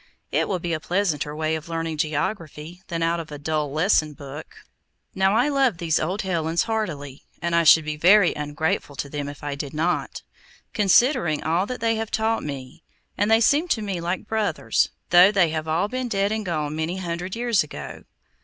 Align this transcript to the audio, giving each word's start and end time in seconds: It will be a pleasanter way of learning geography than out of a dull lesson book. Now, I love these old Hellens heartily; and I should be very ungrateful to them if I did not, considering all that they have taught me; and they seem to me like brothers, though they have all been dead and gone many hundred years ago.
It 0.31 0.47
will 0.47 0.57
be 0.57 0.73
a 0.73 0.79
pleasanter 0.79 1.35
way 1.35 1.53
of 1.53 1.69
learning 1.69 1.97
geography 1.97 2.81
than 2.87 3.03
out 3.03 3.19
of 3.19 3.31
a 3.31 3.37
dull 3.37 3.71
lesson 3.71 4.13
book. 4.13 4.65
Now, 5.13 5.35
I 5.37 5.47
love 5.47 5.77
these 5.77 5.99
old 5.99 6.23
Hellens 6.23 6.63
heartily; 6.63 7.21
and 7.39 7.55
I 7.55 7.63
should 7.63 7.85
be 7.85 7.97
very 7.97 8.33
ungrateful 8.33 8.95
to 8.95 9.09
them 9.11 9.29
if 9.29 9.43
I 9.43 9.53
did 9.53 9.75
not, 9.75 10.23
considering 10.73 11.43
all 11.43 11.67
that 11.67 11.81
they 11.81 11.97
have 11.97 12.09
taught 12.09 12.41
me; 12.41 12.81
and 13.15 13.29
they 13.29 13.41
seem 13.41 13.67
to 13.67 13.83
me 13.83 14.01
like 14.01 14.25
brothers, 14.27 14.89
though 15.11 15.31
they 15.31 15.49
have 15.49 15.67
all 15.67 15.87
been 15.87 16.07
dead 16.09 16.31
and 16.31 16.43
gone 16.43 16.75
many 16.75 16.97
hundred 16.97 17.35
years 17.35 17.61
ago. 17.61 18.05